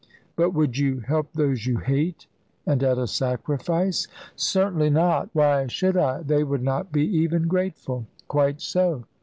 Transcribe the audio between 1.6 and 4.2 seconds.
you hate, and at a sacrifice?"